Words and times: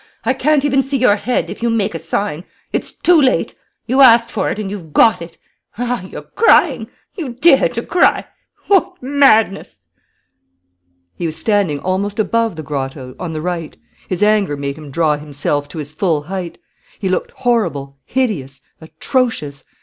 I 0.25 0.33
can't 0.33 0.65
even 0.65 0.81
see 0.81 0.97
your 0.97 1.15
head, 1.15 1.51
if 1.51 1.61
you 1.61 1.69
make 1.69 1.93
a 1.93 1.99
sign. 1.99 2.43
It's 2.73 2.91
too 2.91 3.21
late! 3.21 3.53
You 3.85 4.01
asked 4.01 4.31
for 4.31 4.49
it 4.49 4.57
and 4.57 4.71
you've 4.71 4.93
got 4.93 5.21
it! 5.21 5.37
Ah, 5.77 6.01
you're 6.01 6.23
crying! 6.23 6.87
You 7.13 7.33
dare 7.33 7.69
to 7.69 7.83
cry! 7.83 8.25
What 8.65 8.95
madness!" 9.03 9.79
He 11.13 11.27
was 11.27 11.35
standing 11.35 11.79
almost 11.81 12.17
above 12.17 12.55
the 12.55 12.63
grotto, 12.63 13.15
on 13.19 13.33
the 13.33 13.41
right. 13.41 13.77
His 14.09 14.23
anger 14.23 14.57
made 14.57 14.75
him 14.75 14.89
draw 14.89 15.17
himself 15.17 15.67
to 15.69 15.77
his 15.77 15.91
full 15.91 16.23
height. 16.23 16.57
He 16.97 17.07
looked 17.07 17.29
horrible, 17.33 17.99
hideous, 18.05 18.61
atrocious. 18.81 19.65